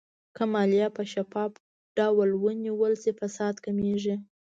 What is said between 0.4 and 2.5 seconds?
مالیه په شفاف ډول